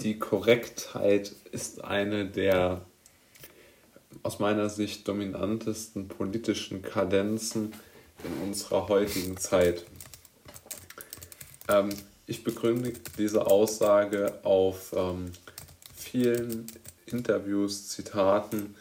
die 0.00 0.18
Korrektheit 0.18 1.32
ist 1.50 1.84
eine 1.84 2.26
der 2.26 2.82
aus 4.22 4.38
meiner 4.38 4.68
Sicht 4.68 5.06
dominantesten 5.06 6.08
politischen 6.08 6.82
Kadenzen 6.82 7.72
in 8.24 8.48
unserer 8.48 8.88
heutigen 8.88 9.36
Zeit. 9.36 9.84
Ähm, 11.68 11.90
ich 12.26 12.44
begründe 12.44 12.92
diese 13.16 13.46
Aussage 13.46 14.44
auf 14.44 14.94
ähm, 14.96 15.32
vielen 15.94 16.66
Interviews, 17.06 17.88
Zitaten, 17.88 18.74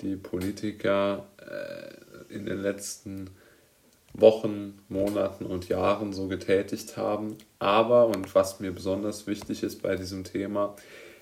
die 0.00 0.16
Politiker 0.16 1.26
äh, 1.38 2.34
in 2.34 2.46
den 2.46 2.60
letzten 2.60 3.30
Wochen, 4.14 4.78
Monaten 4.88 5.46
und 5.46 5.68
Jahren 5.68 6.12
so 6.12 6.28
getätigt 6.28 6.96
haben. 6.96 7.36
Aber, 7.58 8.06
und 8.06 8.34
was 8.34 8.60
mir 8.60 8.72
besonders 8.72 9.26
wichtig 9.26 9.62
ist 9.62 9.82
bei 9.82 9.96
diesem 9.96 10.24
Thema, 10.24 10.74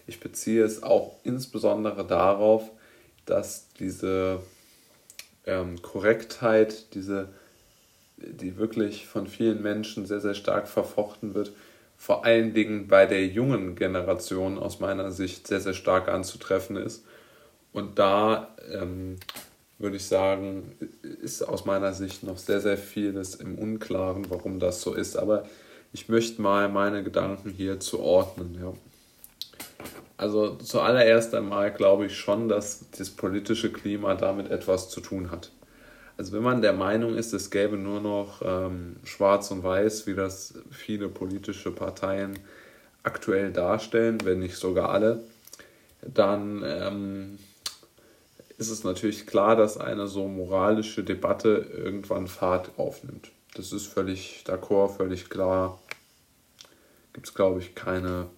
ich 0.07 0.21
beziehe 0.21 0.65
es 0.65 0.83
auch 0.83 1.17
insbesondere 1.25 2.07
darauf, 2.07 2.71
dass 3.25 3.69
diese 3.79 4.41
ähm, 5.47 5.83
Korrektheit, 5.83 6.95
diese, 6.95 7.29
die 8.17 8.57
wirklich 8.57 9.07
von 9.07 9.27
vielen 9.27 9.63
Menschen 9.63 10.07
sehr, 10.07 10.21
sehr 10.21 10.35
stark 10.35 10.69
verfochten 10.69 11.35
wird, 11.35 11.53
vor 11.97 12.25
allen 12.25 12.55
Dingen 12.55 12.89
bei 12.89 13.07
der 13.07 13.27
jungen 13.27 13.75
Generation 13.75 14.59
aus 14.59 14.81
meiner 14.81 15.11
Sicht 15.11 15.47
sehr, 15.47 15.61
sehr 15.61 15.75
stark 15.75 16.09
anzutreffen 16.09 16.77
ist. 16.77 17.05
Und 17.73 17.99
da 17.99 18.55
ähm, 18.73 19.17
würde 19.79 19.97
ich 19.97 20.07
sagen, 20.07 20.73
ist 21.23 21.43
aus 21.43 21.65
meiner 21.65 21.93
Sicht 21.93 22.23
noch 22.23 22.39
sehr, 22.39 22.61
sehr 22.61 22.79
vieles 22.79 23.35
im 23.35 23.59
Unklaren, 23.59 24.31
warum 24.31 24.59
das 24.59 24.81
so 24.81 24.95
ist. 24.95 25.17
Aber 25.17 25.45
ich 25.93 26.09
möchte 26.09 26.41
mal 26.41 26.69
meine 26.69 27.03
Gedanken 27.03 27.51
hier 27.51 27.79
zu 27.81 28.01
ordnen. 28.01 28.57
Ja. 28.61 28.73
Also 30.17 30.55
zuallererst 30.57 31.35
einmal 31.35 31.73
glaube 31.73 32.07
ich 32.07 32.17
schon, 32.17 32.49
dass 32.49 32.87
das 32.97 33.11
politische 33.11 33.71
Klima 33.71 34.15
damit 34.15 34.51
etwas 34.51 34.89
zu 34.89 35.01
tun 35.01 35.31
hat. 35.31 35.51
Also 36.17 36.33
wenn 36.33 36.43
man 36.43 36.63
der 36.63 36.73
Meinung 36.73 37.15
ist, 37.15 37.35
es 37.35 37.51
gäbe 37.51 37.77
nur 37.77 38.01
noch 38.01 38.41
ähm, 38.43 38.97
Schwarz 39.05 39.51
und 39.51 39.63
Weiß, 39.63 40.07
wie 40.07 40.15
das 40.15 40.55
viele 40.71 41.09
politische 41.09 41.71
Parteien 41.71 42.39
aktuell 43.03 43.53
darstellen, 43.53 44.19
wenn 44.25 44.39
nicht 44.39 44.57
sogar 44.57 44.89
alle, 44.89 45.23
dann 46.01 46.63
ähm, 46.65 47.39
ist 48.59 48.71
es 48.71 48.85
natürlich 48.85 49.27
klar, 49.27 49.57
dass 49.57 49.77
eine 49.77 50.07
so 50.07 50.29
moralische 50.29 51.05
Debatte 51.05 51.67
irgendwann 51.73 52.27
Fahrt 52.27 52.71
aufnimmt. 52.79 53.31
Das 53.55 53.73
ist 53.73 53.87
völlig 53.87 54.45
d'accord, 54.47 54.97
völlig 54.97 55.29
klar. 55.29 55.79
Gibt 57.13 57.27
es, 57.27 57.35
glaube 57.35 57.61
ich, 57.61 57.75
keine, 57.75 58.29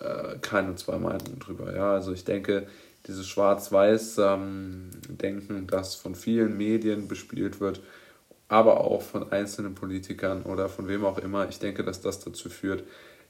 äh, 0.00 0.38
keine 0.40 0.76
zwei 0.76 0.98
Meinungen 0.98 1.38
drüber. 1.38 1.74
Ja, 1.74 1.92
also 1.92 2.12
ich 2.12 2.24
denke, 2.24 2.66
dieses 3.06 3.26
Schwarz-Weiß-Denken, 3.26 5.56
ähm, 5.56 5.66
das 5.66 5.94
von 5.94 6.14
vielen 6.14 6.56
Medien 6.56 7.08
bespielt 7.08 7.60
wird, 7.60 7.82
aber 8.48 8.80
auch 8.80 9.02
von 9.02 9.32
einzelnen 9.32 9.74
Politikern 9.74 10.44
oder 10.44 10.68
von 10.68 10.88
wem 10.88 11.04
auch 11.04 11.18
immer, 11.18 11.48
ich 11.48 11.58
denke, 11.58 11.84
dass 11.84 12.00
das 12.00 12.20
dazu 12.20 12.48
führt, 12.48 12.84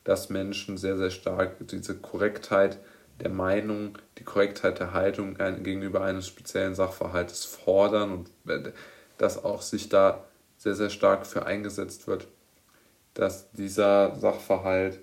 dass 0.05 0.29
Menschen 0.29 0.77
sehr, 0.77 0.97
sehr 0.97 1.11
stark 1.11 1.57
diese 1.69 1.97
Korrektheit 1.97 2.79
der 3.21 3.31
Meinung, 3.31 3.99
die 4.19 4.25
Korrektheit 4.25 4.81
der 4.81 4.93
Haltung 4.93 5.37
gegenüber 5.63 6.03
eines 6.03 6.27
speziellen 6.27 6.75
Sachverhaltes 6.75 7.45
fordern 7.45 8.13
und 8.13 8.31
dass 9.19 9.45
auch 9.45 9.63
sich 9.63 9.89
da 9.89 10.25
sehr, 10.59 10.75
sehr 10.75 10.91
stark 10.91 11.27
für 11.27 11.47
eingesetzt 11.47 12.07
wird, 12.07 12.27
dass 13.15 13.51
dieser 13.53 14.17
Sachverhalt 14.17 14.99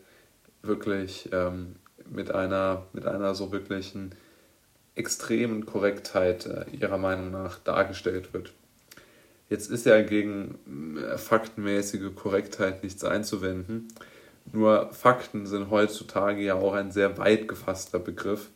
wirklich 0.62 1.30
ähm, 1.32 1.76
mit, 2.10 2.32
einer, 2.32 2.86
mit 2.94 3.06
einer 3.06 3.36
so 3.36 3.52
wirklichen 3.52 4.14
extremen 4.96 5.66
Korrektheit 5.66 6.46
äh, 6.46 6.66
ihrer 6.72 6.98
Meinung 6.98 7.32
nach 7.32 7.60
dargestellt 7.60 8.34
wird. 8.34 8.54
Jetzt 9.50 9.70
ist 9.70 9.86
ja 9.86 10.02
gegen 10.02 10.98
äh, 10.98 11.18
faktenmäßige 11.18 12.14
Korrektheit 12.16 12.84
nichts 12.84 13.04
einzuwenden. 13.04 13.88
Nur 14.52 14.92
Fakten 14.92 15.46
sind 15.46 15.70
heutzutage 15.70 16.42
ja 16.42 16.56
auch 16.56 16.74
ein 16.74 16.92
sehr 16.92 17.18
weit 17.18 17.48
gefasster 17.48 18.00
Begriff. 18.00 18.50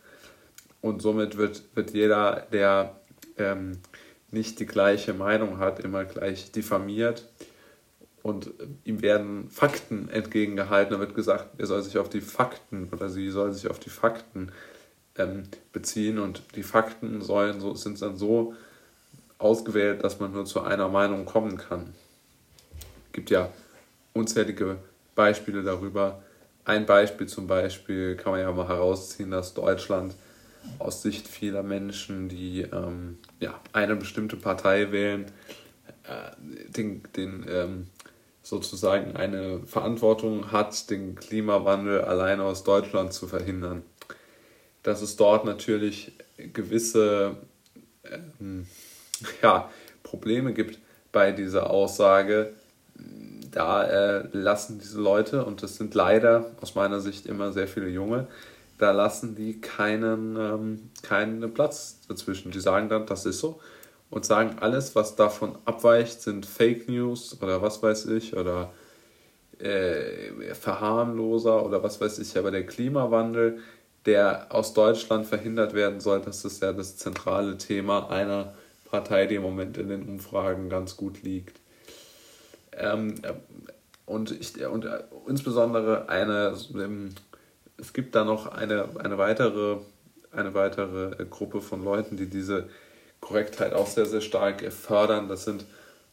Und 0.81 1.01
somit 1.01 1.38
wird, 1.38 1.63
wird 1.73 1.91
jeder, 1.91 2.47
der 2.51 3.00
ähm, 3.38 3.79
nicht 4.31 4.59
die 4.59 4.66
gleiche 4.66 5.13
Meinung 5.13 5.57
hat, 5.57 5.79
immer 5.79 6.06
gleich 6.06 6.51
diffamiert. 6.51 7.28
Und 8.22 8.51
ihm 8.84 9.01
werden 9.01 9.50
Fakten 9.50 10.09
entgegengehalten. 10.09 10.94
Da 10.94 11.00
wird 11.00 11.16
gesagt, 11.16 11.59
er 11.59 11.68
soll 11.68 11.81
sich 11.84 11.97
auf 11.97 12.09
die 12.09 12.22
Fakten 12.22 12.90
oder 12.91 13.09
sie 13.09 13.29
soll 13.29 13.53
sich 13.53 13.69
auf 13.69 13.79
die 13.79 13.90
Fakten 13.90 14.51
ähm, 15.18 15.44
beziehen. 15.72 16.19
Und 16.19 16.44
die 16.56 16.63
Fakten 16.63 17.22
sollen 17.22 17.59
so, 17.59 17.75
sind 17.75 18.01
dann 18.01 18.18
so 18.18 18.53
ausgewählt, 19.38 20.03
dass 20.03 20.19
man 20.19 20.34
nur 20.34 20.45
zu 20.45 20.62
einer 20.62 20.90
Meinung 20.90 21.25
kommen 21.25 21.57
kann. 21.57 21.94
Es 23.07 23.13
gibt 23.13 23.29
ja 23.29 23.50
unzählige 24.13 24.78
Beispiele 25.16 25.64
darüber. 25.64 26.22
Ein 26.66 26.86
Beispiel 26.86 27.28
zum 27.28 27.48
Beispiel 27.48 28.16
kann 28.16 28.34
man 28.34 28.42
ja 28.42 28.52
mal 28.52 28.68
herausziehen, 28.68 29.31
dass 29.31 29.53
Deutschland 29.53 30.16
aus 30.80 31.02
Sicht 31.02 31.28
vieler 31.28 31.64
Menschen, 31.64 32.28
die 32.28 32.62
ähm, 32.62 33.20
ja, 33.40 33.59
eine 33.72 33.96
bestimmte 33.96 34.36
Partei 34.36 34.92
wählen, 34.92 35.25
äh, 36.04 36.70
den, 36.70 37.04
den 37.16 37.46
ähm, 37.48 37.88
sozusagen 38.42 39.16
eine 39.16 39.62
Verantwortung 39.66 40.52
hat, 40.52 40.90
den 40.90 41.16
Klimawandel 41.16 42.02
alleine 42.02 42.44
aus 42.44 42.64
Deutschland 42.64 43.14
zu 43.14 43.28
verhindern. 43.28 43.84
Dass 44.84 45.02
es 45.02 45.16
dort 45.16 45.46
natürlich 45.46 46.12
gewisse 46.38 47.38
ähm, 48.04 48.68
ja, 49.42 49.70
Probleme 50.04 50.54
gibt 50.54 50.80
bei 51.12 51.31
dieser 51.31 51.70
Aussage, 51.70 52.54
da 53.56 53.84
äh, 53.86 54.28
lassen 54.34 54.80
diese 54.80 55.00
Leute, 55.00 55.46
und 55.46 55.64
das 55.64 55.78
sind 55.78 55.96
leider 55.96 56.52
aus 56.62 56.76
meiner 56.76 57.00
Sicht 57.00 57.26
immer 57.26 57.54
sehr 57.54 57.70
viele 57.70 57.88
Junge, 57.88 58.28
da 58.78 58.92
lassen 58.92 59.36
die 59.36 59.62
keinen, 59.62 60.36
ähm, 60.36 60.90
keinen 61.02 61.54
Platz 61.54 62.02
dazwischen. 62.10 62.52
Die 62.52 62.60
sagen 62.60 62.90
dann, 62.90 63.06
das 63.06 63.26
ist 63.26 63.40
so 63.40 63.62
und 64.10 64.26
sagen, 64.26 64.58
alles, 64.60 64.94
was 64.96 65.16
davon 65.16 65.58
abweicht, 65.64 66.22
sind 66.22 66.46
Fake 66.46 66.90
News 66.90 67.42
oder 67.42 67.62
was 67.62 67.82
weiß 67.82 68.08
ich 68.08 68.36
oder 68.36 68.74
äh, 69.60 70.54
Verharmloser 70.54 71.66
oder 71.66 71.82
was 71.82 72.02
weiß 72.02 72.20
ich, 72.20 72.38
aber 72.38 72.52
der 72.52 72.66
Klimawandel, 72.66 73.60
der 74.06 74.48
aus 74.50 74.74
Deutschland 74.74 75.26
verhindert 75.26 75.74
werden 75.74 76.02
soll, 76.02 76.20
das 76.20 76.44
ist 76.44 76.62
ja 76.62 76.74
das 76.74 76.98
zentrale 76.98 77.58
Thema 77.58 78.10
einer 78.12 78.54
Partei, 78.84 79.28
die 79.28 79.36
im 79.36 79.44
Moment 79.44 79.78
in 79.78 79.88
den 79.88 80.10
Umfragen 80.10 80.68
ganz 80.70 80.98
gut 80.98 81.24
liegt. 81.24 81.62
Ähm, 82.78 83.16
und, 84.06 84.31
ich, 84.31 84.66
und 84.66 84.86
äh, 84.86 85.03
insbesondere 85.28 86.09
eine, 86.09 86.56
ähm, 86.75 87.09
es 87.78 87.94
gibt 87.94 88.16
da 88.16 88.24
noch 88.24 88.47
eine, 88.47 88.90
eine, 89.00 89.18
weitere, 89.18 89.78
eine 90.31 90.53
weitere 90.53 91.22
äh, 91.22 91.25
Gruppe 91.25 91.62
von 91.62 91.84
Leuten, 91.84 92.18
die 92.18 92.30
diese 92.30 92.69
Korrektheit 93.19 93.74
auch 93.74 93.88
sehr, 93.88 94.06
sehr 94.06 94.22
stark 94.22 94.62
fördern. 94.72 95.28
Das 95.28 95.46
sind 95.46 95.66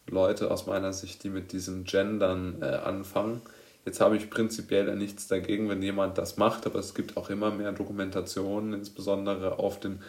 Leute 0.08 0.50
aus 0.50 0.66
meiner 0.66 0.92
Sicht, 0.92 1.22
die 1.24 1.30
mit 1.30 1.52
diesem 1.52 1.84
Gendern 1.84 2.56
äh, 2.62 2.66
anfangen. 2.66 3.42
Jetzt 3.84 4.00
habe 4.00 4.16
ich 4.16 4.30
prinzipiell 4.30 4.94
nichts 4.96 5.26
dagegen, 5.26 5.68
wenn 5.68 5.82
jemand 5.82 6.16
das 6.16 6.36
macht, 6.36 6.66
aber 6.66 6.78
es 6.78 6.94
gibt 6.94 7.16
auch 7.16 7.30
immer 7.30 7.50
mehr 7.50 7.72
Dokumentationen, 7.72 8.72
insbesondere 8.74 9.58
auf 9.58 9.80
den 9.80 10.00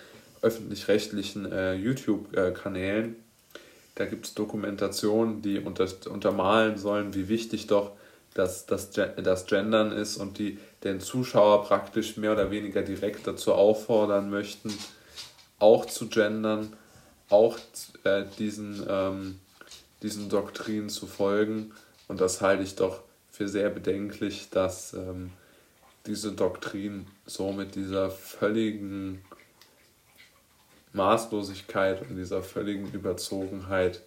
öffentlich-rechtlichen 0.41 1.51
äh, 1.51 1.73
YouTube-Kanälen, 1.73 3.15
da 3.95 4.05
gibt 4.05 4.25
es 4.25 4.33
Dokumentationen, 4.33 5.41
die 5.41 5.59
unter, 5.59 5.87
untermalen 6.09 6.77
sollen, 6.77 7.13
wie 7.13 7.27
wichtig 7.27 7.67
doch 7.67 7.91
das, 8.33 8.65
das, 8.65 8.89
das 8.91 9.45
Gendern 9.45 9.91
ist 9.91 10.17
und 10.17 10.39
die 10.39 10.57
den 10.83 10.99
Zuschauer 10.99 11.65
praktisch 11.65 12.17
mehr 12.17 12.33
oder 12.33 12.49
weniger 12.49 12.81
direkt 12.81 13.27
dazu 13.27 13.53
auffordern 13.53 14.29
möchten, 14.29 14.73
auch 15.59 15.85
zu 15.85 16.09
gendern, 16.09 16.73
auch 17.29 17.57
äh, 18.03 18.25
diesen, 18.39 18.83
ähm, 18.87 19.39
diesen 20.01 20.29
Doktrinen 20.29 20.89
zu 20.89 21.05
folgen. 21.05 21.71
Und 22.07 22.21
das 22.21 22.41
halte 22.41 22.63
ich 22.63 22.75
doch 22.75 23.01
für 23.29 23.47
sehr 23.47 23.69
bedenklich, 23.69 24.49
dass 24.49 24.93
ähm, 24.93 25.31
diese 26.05 26.33
Doktrin 26.33 27.07
so 27.25 27.51
mit 27.51 27.75
dieser 27.75 28.11
völligen 28.11 29.23
Maßlosigkeit 30.93 32.01
und 32.01 32.15
dieser 32.15 32.41
völligen 32.41 32.91
Überzogenheit 32.91 34.01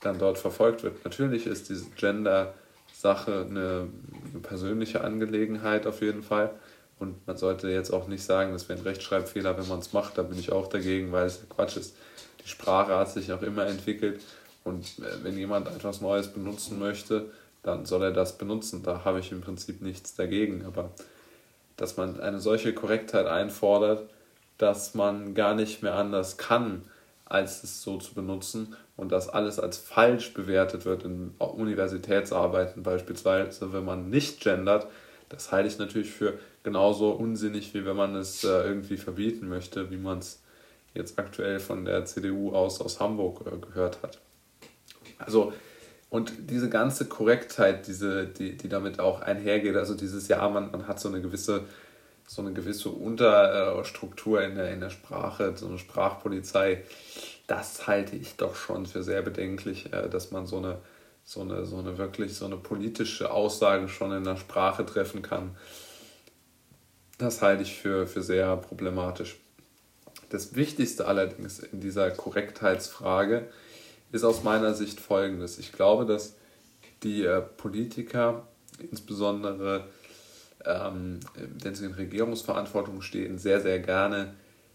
dann 0.00 0.18
dort 0.18 0.38
verfolgt 0.38 0.82
wird. 0.82 1.04
Natürlich 1.04 1.46
ist 1.46 1.68
diese 1.68 1.90
Gender-Sache 1.90 3.46
eine, 3.48 3.88
eine, 4.30 4.40
persönliche 4.42 5.02
Angelegenheit 5.02 5.86
auf 5.86 6.00
jeden 6.00 6.22
Fall. 6.22 6.50
Und 6.98 7.26
man 7.26 7.36
sollte 7.36 7.68
jetzt 7.68 7.92
auch 7.92 8.08
nicht 8.08 8.24
sagen, 8.24 8.52
das 8.52 8.68
wäre 8.68 8.78
ein 8.78 8.84
Rechtschreibfehler, 8.84 9.56
wenn 9.58 9.68
man 9.68 9.80
es 9.80 9.92
macht. 9.92 10.18
Da 10.18 10.22
bin 10.22 10.38
ich 10.38 10.52
auch 10.52 10.68
dagegen, 10.68 11.12
weil 11.12 11.26
es 11.26 11.42
Quatsch 11.48 11.76
ist. 11.76 11.96
Die 12.44 12.48
Sprache 12.48 12.96
hat 12.96 13.10
sich 13.10 13.32
auch 13.32 13.42
immer 13.42 13.66
entwickelt. 13.66 14.20
Und 14.64 14.84
äh, 14.98 15.24
wenn 15.24 15.36
jemand 15.36 15.68
etwas 15.68 16.00
Neues 16.00 16.28
benutzen 16.28 16.78
möchte, 16.78 17.26
dann 17.62 17.86
soll 17.86 18.02
er 18.02 18.12
das 18.12 18.38
benutzen. 18.38 18.82
Da 18.82 19.04
habe 19.04 19.20
ich 19.20 19.32
im 19.32 19.40
Prinzip 19.40 19.82
nichts 19.82 20.14
dagegen. 20.14 20.64
Aber 20.64 20.90
dass 21.76 21.96
man 21.96 22.20
eine 22.20 22.40
solche 22.40 22.72
Korrektheit 22.72 23.26
einfordert, 23.26 24.08
dass 24.58 24.94
man 24.94 25.34
gar 25.34 25.54
nicht 25.54 25.82
mehr 25.82 25.94
anders 25.94 26.36
kann, 26.36 26.82
als 27.24 27.64
es 27.64 27.82
so 27.82 27.98
zu 27.98 28.14
benutzen 28.14 28.76
und 28.96 29.10
dass 29.10 29.28
alles 29.28 29.58
als 29.58 29.78
falsch 29.78 30.34
bewertet 30.34 30.84
wird 30.84 31.04
in 31.04 31.34
Universitätsarbeiten 31.38 32.82
beispielsweise, 32.82 33.72
wenn 33.72 33.84
man 33.84 34.10
nicht 34.10 34.40
gendert, 34.40 34.86
das 35.28 35.50
halte 35.50 35.68
ich 35.68 35.78
natürlich 35.78 36.10
für 36.10 36.38
genauso 36.62 37.10
unsinnig, 37.12 37.72
wie 37.72 37.86
wenn 37.86 37.96
man 37.96 38.14
es 38.16 38.44
äh, 38.44 38.48
irgendwie 38.48 38.98
verbieten 38.98 39.48
möchte, 39.48 39.90
wie 39.90 39.96
man 39.96 40.18
es 40.18 40.42
jetzt 40.94 41.18
aktuell 41.18 41.58
von 41.58 41.86
der 41.86 42.04
CDU 42.04 42.52
aus 42.52 42.80
aus 42.80 43.00
Hamburg 43.00 43.46
äh, 43.46 43.56
gehört 43.56 44.02
hat. 44.02 44.18
Also, 45.18 45.52
und 46.10 46.32
diese 46.50 46.68
ganze 46.68 47.06
Korrektheit, 47.06 47.86
diese, 47.86 48.26
die, 48.26 48.56
die 48.58 48.68
damit 48.68 49.00
auch 49.00 49.22
einhergeht, 49.22 49.76
also 49.76 49.94
dieses 49.94 50.28
Jahr, 50.28 50.50
man, 50.50 50.70
man 50.70 50.86
hat 50.86 51.00
so 51.00 51.08
eine 51.08 51.22
gewisse, 51.22 51.64
so 52.32 52.40
eine 52.40 52.54
gewisse 52.54 52.88
Unterstruktur 52.88 54.42
in 54.42 54.54
der, 54.54 54.72
in 54.72 54.80
der 54.80 54.88
Sprache, 54.88 55.52
so 55.54 55.66
eine 55.66 55.78
Sprachpolizei, 55.78 56.82
das 57.46 57.86
halte 57.86 58.16
ich 58.16 58.36
doch 58.36 58.56
schon 58.56 58.86
für 58.86 59.02
sehr 59.02 59.20
bedenklich, 59.20 59.92
äh, 59.92 60.08
dass 60.08 60.30
man 60.30 60.46
so 60.46 60.56
eine, 60.56 60.78
so 61.24 61.42
eine, 61.42 61.66
so 61.66 61.76
eine 61.76 61.98
wirklich 61.98 62.34
so 62.34 62.46
eine 62.46 62.56
politische 62.56 63.30
Aussage 63.30 63.86
schon 63.88 64.12
in 64.12 64.24
der 64.24 64.38
Sprache 64.38 64.86
treffen 64.86 65.20
kann. 65.20 65.54
Das 67.18 67.42
halte 67.42 67.64
ich 67.64 67.74
für, 67.74 68.06
für 68.06 68.22
sehr 68.22 68.56
problematisch. 68.56 69.36
Das 70.30 70.54
Wichtigste 70.54 71.06
allerdings 71.06 71.58
in 71.58 71.80
dieser 71.80 72.10
Korrektheitsfrage 72.10 73.48
ist 74.10 74.24
aus 74.24 74.42
meiner 74.42 74.72
Sicht 74.72 75.00
folgendes. 75.00 75.58
Ich 75.58 75.72
glaube, 75.72 76.06
dass 76.06 76.36
die 77.02 77.26
äh, 77.26 77.42
Politiker, 77.42 78.48
insbesondere 78.90 79.84
ähm, 80.64 81.20
wenn 81.62 81.74
sie 81.74 81.86
in 81.86 81.92
Regierungsverantwortung 81.92 83.02
stehen, 83.02 83.38
sehr, 83.38 83.60
sehr 83.60 83.78
gerne 83.80 84.34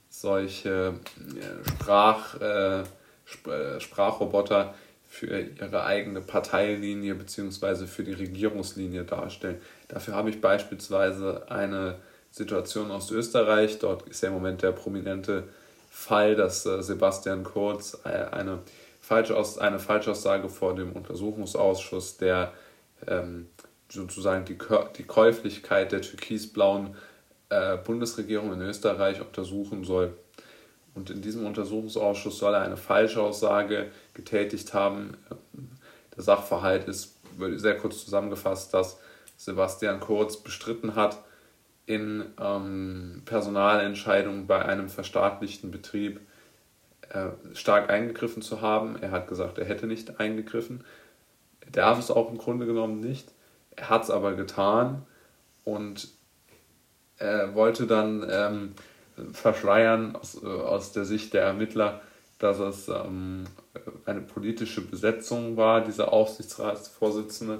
solche 0.09 0.93
äh, 1.35 1.69
Sprach, 1.69 2.39
äh, 2.41 2.81
äh, 2.81 3.79
Sprachroboter 3.79 4.73
für 5.07 5.39
ihre 5.39 5.85
eigene 5.85 6.21
Parteilinie 6.21 7.15
bzw. 7.15 7.87
für 7.87 8.03
die 8.03 8.13
Regierungslinie 8.13 9.03
darstellen. 9.03 9.61
Dafür 9.87 10.15
habe 10.15 10.29
ich 10.29 10.41
beispielsweise 10.41 11.49
eine 11.49 11.95
Situation 12.31 12.91
aus 12.91 13.11
Österreich. 13.11 13.79
Dort 13.79 14.07
ist 14.07 14.21
ja 14.21 14.29
im 14.29 14.35
Moment 14.35 14.61
der 14.61 14.73
prominente 14.73 15.43
Fall, 15.89 16.35
dass 16.35 16.63
Sebastian 16.63 17.43
Kurz 17.43 17.97
eine, 18.03 18.59
Falschaus 18.99 19.57
eine 19.57 19.79
Falschaussage 19.79 20.49
vor 20.49 20.75
dem 20.75 20.91
Untersuchungsausschuss, 20.91 22.17
der 22.17 22.51
ähm, 23.07 23.47
sozusagen 23.89 24.45
die, 24.45 24.57
die 24.97 25.03
Käuflichkeit 25.03 25.91
der 25.91 26.01
türkisblauen 26.01 26.95
äh, 27.49 27.77
Bundesregierung 27.77 28.53
in 28.53 28.61
Österreich 28.61 29.21
untersuchen 29.21 29.83
soll. 29.83 30.17
Und 30.93 31.09
in 31.09 31.21
diesem 31.21 31.45
Untersuchungsausschuss 31.45 32.39
soll 32.39 32.53
er 32.55 32.61
eine 32.61 32.77
Falschaussage 32.77 33.91
getätigt 34.13 34.73
haben. 34.73 35.15
Der 36.15 36.23
Sachverhalt 36.23 36.87
ist 36.87 37.17
sehr 37.37 37.77
kurz 37.77 38.03
zusammengefasst, 38.03 38.73
dass 38.73 38.99
Sebastian 39.37 39.99
Kurz 39.99 40.37
bestritten 40.37 40.95
hat, 40.95 41.19
in 41.85 42.25
ähm, 42.39 43.21
Personalentscheidungen 43.25 44.47
bei 44.47 44.65
einem 44.65 44.89
verstaatlichten 44.89 45.71
Betrieb 45.71 46.19
äh, 47.09 47.29
stark 47.53 47.89
eingegriffen 47.89 48.41
zu 48.41 48.61
haben. 48.61 48.97
Er 49.01 49.11
hat 49.11 49.27
gesagt, 49.27 49.57
er 49.57 49.65
hätte 49.65 49.87
nicht 49.87 50.19
eingegriffen. 50.19 50.83
Er 51.61 51.71
darf 51.71 51.99
es 51.99 52.11
auch 52.11 52.29
im 52.29 52.37
Grunde 52.37 52.65
genommen 52.65 52.99
nicht. 52.99 53.31
Hat 53.79 54.03
es 54.03 54.09
aber 54.09 54.33
getan 54.33 55.05
und 55.63 56.09
er 57.17 57.55
wollte 57.55 57.87
dann 57.87 58.25
ähm, 58.29 58.75
verschleiern 59.33 60.15
aus, 60.15 60.41
äh, 60.41 60.47
aus 60.47 60.91
der 60.91 61.05
Sicht 61.05 61.33
der 61.33 61.43
Ermittler, 61.43 62.01
dass 62.39 62.59
es 62.59 62.87
ähm, 62.87 63.45
eine 64.05 64.21
politische 64.21 64.81
Besetzung 64.81 65.57
war, 65.57 65.81
dieser 65.83 66.13
Aufsichtsratsvorsitzende. 66.13 67.59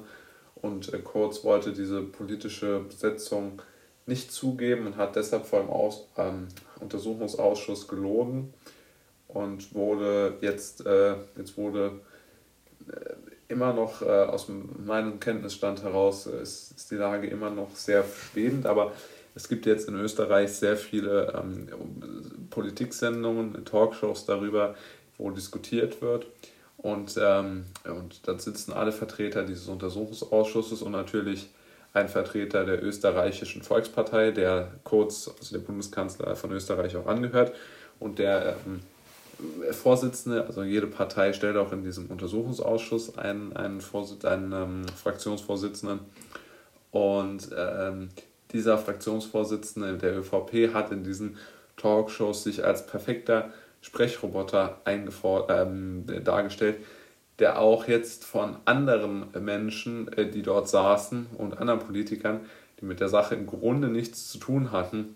Und 0.56 0.94
äh, 0.94 1.00
Kurz 1.00 1.44
wollte 1.44 1.74
diese 1.74 2.02
politische 2.02 2.80
Besetzung 2.80 3.62
nicht 4.06 4.32
zugeben 4.32 4.88
und 4.88 4.98
hat 4.98 5.16
deshalb 5.16 5.46
vor 5.46 5.62
dem 5.62 5.70
Aus, 5.70 6.08
ähm, 6.18 6.48
Untersuchungsausschuss 6.80 7.88
gelogen 7.88 8.54
und 9.28 9.74
wurde 9.74 10.38
jetzt, 10.42 10.86
äh, 10.86 11.16
jetzt 11.36 11.58
wurde 11.58 12.00
äh, 12.88 13.14
immer 13.50 13.74
noch 13.74 14.02
äh, 14.02 14.06
aus 14.06 14.48
meinem 14.86 15.20
Kenntnisstand 15.20 15.84
heraus 15.84 16.28
äh, 16.28 16.42
ist, 16.42 16.72
ist 16.76 16.92
die 16.92 16.96
Lage 16.96 17.28
immer 17.28 17.50
noch 17.50 17.76
sehr 17.76 18.04
schwebend, 18.04 18.66
aber 18.66 18.92
es 19.36 19.48
gibt 19.48 19.66
jetzt 19.66 19.88
in 19.88 19.96
Österreich 19.96 20.52
sehr 20.52 20.76
viele 20.76 21.34
ähm, 21.38 21.68
Politiksendungen, 22.50 23.66
Talkshows 23.66 24.26
darüber, 24.26 24.76
wo 25.18 25.30
diskutiert 25.30 26.02
wird. 26.02 26.26
Und, 26.78 27.18
ähm, 27.20 27.66
und 27.86 28.28
dann 28.28 28.40
sitzen 28.40 28.74
alle 28.74 28.92
Vertreter 28.92 29.44
dieses 29.44 29.68
Untersuchungsausschusses 29.68 30.82
und 30.82 30.92
natürlich 30.92 31.50
ein 31.94 32.08
Vertreter 32.08 32.66
der 32.66 32.84
österreichischen 32.84 33.64
Volkspartei, 33.64 34.32
der 34.32 34.72
kurz, 34.84 35.32
also 35.40 35.58
der 35.58 35.64
Bundeskanzler 35.64 36.36
von 36.36 36.52
Österreich 36.52 36.96
auch 36.96 37.08
angehört 37.08 37.54
und 38.00 38.20
der 38.20 38.58
ähm, 38.66 38.82
Vorsitzende, 39.72 40.46
also 40.46 40.64
jede 40.64 40.88
Partei 40.88 41.34
stellt 41.34 41.58
auch 41.58 41.72
in 41.72 41.84
diesem 41.84 42.08
Untersuchungsausschuss 42.08 43.18
einen, 43.18 43.56
einen, 43.56 43.82
Vorsitz, 43.82 44.26
einen 44.26 44.52
ähm, 44.52 44.86
Fraktionsvorsitzenden. 44.96 46.00
Und 46.92 47.50
ähm, 47.56 48.10
dieser 48.52 48.78
Fraktionsvorsitzende 48.78 49.98
der 49.98 50.18
ÖVP 50.18 50.74
hat 50.74 50.92
in 50.92 51.04
diesen 51.04 51.38
Talkshows 51.76 52.44
sich 52.44 52.66
als 52.66 52.88
perfekter 52.88 53.52
Sprechroboter 53.82 54.82
ähm, 54.86 56.06
dargestellt, 56.24 56.78
der 57.40 57.60
auch 57.60 57.88
jetzt 57.88 58.26
von 58.26 58.58
anderen 58.66 59.28
Menschen, 59.40 60.12
äh, 60.14 60.30
die 60.30 60.42
dort 60.42 60.68
saßen 60.68 61.28
und 61.38 61.60
anderen 61.60 61.80
Politikern, 61.80 62.40
die 62.80 62.86
mit 62.86 63.00
der 63.00 63.10
Sache 63.10 63.36
im 63.36 63.46
Grunde 63.46 63.90
nichts 63.90 64.30
zu 64.32 64.40
tun 64.40 64.72
hatten, 64.72 65.16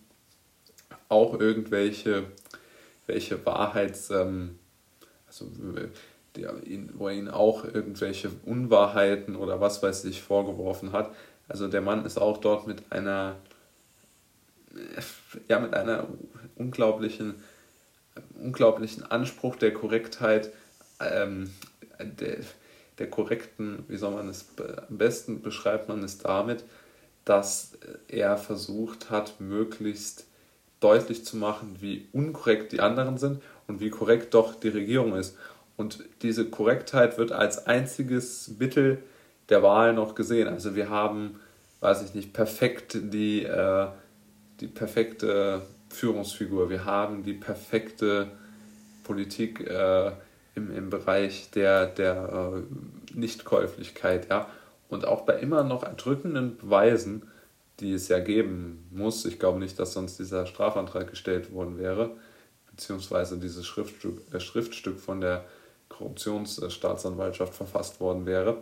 auch 1.09 1.39
irgendwelche 1.39 2.25
welche 3.07 3.45
Wahrheits, 3.45 4.09
ähm, 4.09 4.59
also 5.27 5.49
die, 6.35 6.47
wo 6.93 7.07
er 7.07 7.13
ihnen 7.13 7.29
auch 7.29 7.65
irgendwelche 7.65 8.31
Unwahrheiten 8.45 9.35
oder 9.35 9.59
was 9.59 9.83
weiß 9.83 10.05
ich 10.05 10.21
vorgeworfen 10.21 10.91
hat. 10.91 11.13
Also 11.47 11.67
der 11.67 11.81
Mann 11.81 12.05
ist 12.05 12.17
auch 12.17 12.37
dort 12.37 12.67
mit 12.67 12.91
einer, 12.91 13.35
ja, 15.49 15.59
mit 15.59 15.73
einer 15.73 16.07
unglaublichen, 16.55 17.35
unglaublichen 18.39 19.03
Anspruch 19.03 19.57
der 19.57 19.73
Korrektheit 19.73 20.51
ähm, 20.99 21.51
der, 21.99 22.37
der 22.97 23.09
korrekten, 23.09 23.83
wie 23.87 23.97
soll 23.97 24.13
man 24.13 24.29
es, 24.29 24.45
am 24.89 24.97
besten 24.97 25.41
beschreibt 25.41 25.89
man 25.89 26.03
es 26.03 26.19
damit, 26.19 26.63
dass 27.25 27.77
er 28.07 28.37
versucht 28.37 29.09
hat, 29.09 29.39
möglichst 29.39 30.25
deutlich 30.81 31.23
zu 31.23 31.37
machen, 31.37 31.77
wie 31.79 32.07
unkorrekt 32.11 32.73
die 32.73 32.81
anderen 32.81 33.17
sind 33.17 33.41
und 33.67 33.79
wie 33.79 33.89
korrekt 33.89 34.33
doch 34.33 34.55
die 34.55 34.69
Regierung 34.69 35.15
ist. 35.15 35.37
Und 35.77 36.03
diese 36.21 36.49
Korrektheit 36.49 37.17
wird 37.17 37.31
als 37.31 37.65
einziges 37.65 38.55
Mittel 38.59 39.01
der 39.49 39.63
Wahl 39.63 39.93
noch 39.93 40.15
gesehen. 40.15 40.47
Also 40.47 40.75
wir 40.75 40.89
haben, 40.89 41.39
weiß 41.79 42.03
ich 42.03 42.13
nicht, 42.13 42.33
perfekt 42.33 42.97
die, 42.99 43.43
äh, 43.43 43.87
die 44.59 44.67
perfekte 44.67 45.61
Führungsfigur, 45.89 46.69
wir 46.69 46.85
haben 46.85 47.23
die 47.23 47.33
perfekte 47.33 48.27
Politik 49.03 49.67
äh, 49.67 50.11
im, 50.55 50.75
im 50.75 50.89
Bereich 50.89 51.49
der, 51.51 51.87
der 51.87 52.53
äh, 53.13 53.17
Nichtkäuflichkeit, 53.17 54.29
ja. 54.29 54.47
Und 54.89 55.05
auch 55.05 55.21
bei 55.21 55.39
immer 55.39 55.63
noch 55.63 55.83
erdrückenden 55.83 56.57
Beweisen, 56.57 57.23
die 57.81 57.93
es 57.93 58.07
ja 58.07 58.19
geben 58.19 58.87
muss, 58.91 59.25
ich 59.25 59.39
glaube 59.39 59.59
nicht, 59.59 59.77
dass 59.79 59.93
sonst 59.93 60.17
dieser 60.19 60.45
Strafantrag 60.45 61.09
gestellt 61.09 61.51
worden 61.51 61.77
wäre, 61.77 62.11
beziehungsweise 62.69 63.37
dieses 63.37 63.65
Schriftstück, 63.65 64.21
äh, 64.33 64.39
Schriftstück 64.39 64.99
von 64.99 65.19
der 65.19 65.45
Korruptionsstaatsanwaltschaft 65.89 67.53
verfasst 67.53 67.99
worden 67.99 68.25
wäre. 68.25 68.57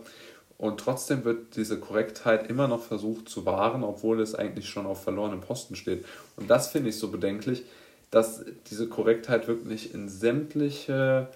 Und 0.58 0.80
trotzdem 0.80 1.24
wird 1.24 1.56
diese 1.56 1.78
Korrektheit 1.78 2.50
immer 2.50 2.68
noch 2.68 2.82
versucht 2.82 3.28
zu 3.28 3.46
wahren, 3.46 3.82
obwohl 3.82 4.20
es 4.20 4.34
eigentlich 4.34 4.68
schon 4.68 4.84
auf 4.84 5.02
verlorenem 5.02 5.40
Posten 5.40 5.74
steht. 5.74 6.04
Und 6.36 6.50
das 6.50 6.68
finde 6.68 6.90
ich 6.90 6.98
so 6.98 7.08
bedenklich, 7.08 7.64
dass 8.10 8.44
diese 8.70 8.88
Korrektheit 8.88 9.48
wirklich 9.48 9.94
in 9.94 10.08
sämtliche 10.08 11.28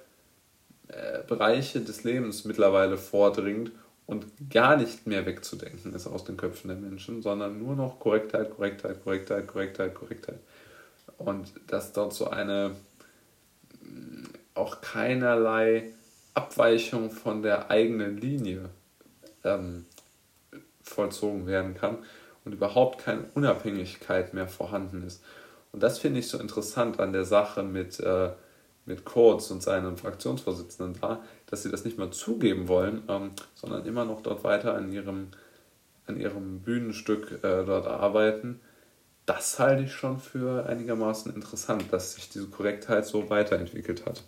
äh, 0.89 1.23
Bereiche 1.27 1.81
des 1.81 2.05
Lebens 2.05 2.45
mittlerweile 2.45 2.99
vordringt 2.99 3.71
und 4.07 4.27
gar 4.51 4.77
nicht 4.77 5.07
mehr 5.07 5.25
wegzudenken 5.27 5.95
ist 5.95 6.07
aus 6.07 6.25
den 6.25 6.37
Köpfen 6.37 6.69
der 6.69 6.77
Menschen, 6.77 7.23
sondern 7.23 7.59
nur 7.59 7.75
noch 7.75 7.99
Korrektheit, 7.99 8.51
Korrektheit, 8.51 9.03
Korrektheit, 9.03 9.47
Korrektheit, 9.47 9.95
Korrektheit. 9.95 10.39
Und 11.17 11.53
dass 11.69 11.93
dort 11.93 12.13
so 12.13 12.29
eine 12.29 12.77
mm, 13.83 14.25
auch 14.55 14.81
keinerlei 14.81 15.91
Abweichung 16.35 17.11
von 17.11 17.43
der 17.43 17.71
eigenen 17.71 18.19
Linie 18.19 18.69
ähm, 19.43 19.87
vollzogen 20.83 21.47
werden 21.47 21.75
kann. 21.75 21.99
und 22.45 22.53
überhaupt 22.53 23.03
keine 23.03 23.25
Unabhängigkeit 23.35 24.35
mehr 24.35 24.49
vorhanden 24.49 25.03
ist. 25.07 25.23
Und 25.73 25.83
das 25.83 25.99
finde 25.99 26.21
ich 26.21 26.29
so 26.29 26.39
interessant 26.39 27.01
an 27.01 27.13
der 27.13 27.25
Sache 27.25 27.63
mit, 27.63 27.99
äh, 28.01 28.31
mit 28.87 29.05
Kurz 29.05 29.51
und 29.51 29.63
seinem 29.63 29.97
Fraktionsvorsitzenden 29.97 31.01
da, 31.01 31.23
dass 31.47 31.63
sie 31.63 31.71
das 31.71 31.85
nicht 31.85 31.99
mal 31.99 32.11
zugeben 32.11 32.69
wollen, 32.69 33.03
ähm, 33.09 33.31
sondern 33.55 33.87
immer 33.87 34.05
noch 34.05 34.23
dort 34.23 34.45
weiter 34.45 34.75
an 34.75 34.93
ihrem, 34.93 35.29
an 36.07 36.19
ihrem 36.21 36.61
Bühnenstück 36.61 37.41
äh, 37.43 37.65
dort 37.65 37.87
arbeiten. 37.87 38.61
Das 39.27 39.59
halte 39.59 39.85
ich 39.85 39.93
schon 39.93 40.19
für 40.19 40.67
einigermaßen 40.67 41.35
interessant, 41.35 41.85
dass 41.91 42.15
sich 42.15 42.29
diese 42.29 42.49
Korrektheit 42.49 43.07
so 43.07 43.31
weiterentwickelt 43.31 44.05
hat. 44.05 44.23